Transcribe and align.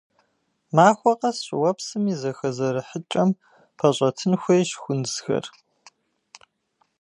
Махуэ 0.75 1.13
къэс 1.19 1.37
щӏыуэпсым 1.45 2.03
и 2.13 2.15
зэхэзэрыхьыкӏэм 2.19 3.29
пэщӏэтын 3.77 4.33
хуейщ 4.41 4.69
хунзхэр. 4.81 5.45